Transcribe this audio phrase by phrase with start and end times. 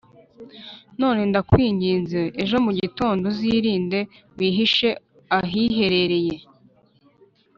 [1.01, 3.99] none ndakwinginze ejo mu gitondo uzirinde,
[4.37, 4.89] wihishe
[5.39, 6.35] ahiherereye.